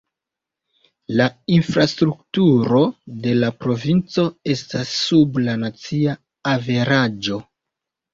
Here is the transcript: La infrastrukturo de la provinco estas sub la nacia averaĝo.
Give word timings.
La 1.17 1.25
infrastrukturo 1.57 2.79
de 3.25 3.33
la 3.43 3.51
provinco 3.65 4.25
estas 4.53 4.95
sub 5.03 5.37
la 5.49 5.55
nacia 5.65 6.17
averaĝo. 6.55 7.39